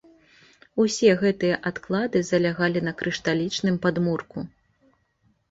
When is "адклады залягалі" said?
1.71-2.79